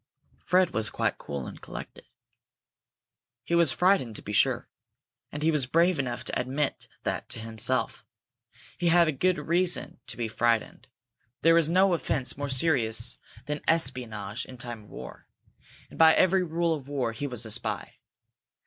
[0.43, 2.05] Fred was quite cool and collected.
[3.43, 4.67] He was frightened, to be sure,
[5.31, 8.03] and he was brave enough to admit that to himself.
[8.79, 10.87] He had good reason to be frightened.
[11.43, 15.27] There is no offence more serious than espionage in time of war,
[15.91, 17.99] and by every rule of war he was a spy.